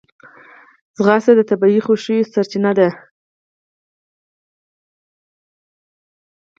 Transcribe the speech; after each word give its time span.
منډه 1.05 1.31
د 1.37 1.41
طبیعي 1.49 1.79
خوښیو 1.85 2.29
سرچینه 2.33 2.71
ده 2.77 2.89